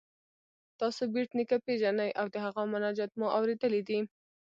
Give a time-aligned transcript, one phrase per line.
[0.79, 3.99] تاسو بېټ نیکه پيژنئ او د هغه مناجات مو اوریدلی دی؟